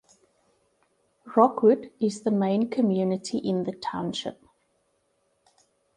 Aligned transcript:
Rockwood 1.35 1.91
is 1.99 2.21
the 2.23 2.31
main 2.31 2.71
community 2.71 3.37
in 3.37 3.65
the 3.65 3.71
township. 3.71 4.43